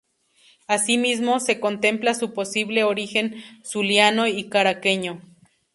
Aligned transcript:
Asimismo, 0.65 1.39
se 1.39 1.59
contempla 1.59 2.15
su 2.15 2.33
posible 2.33 2.83
origen 2.83 3.35
zuliano 3.63 4.25
y 4.25 4.49
caraqueño. 4.49 5.21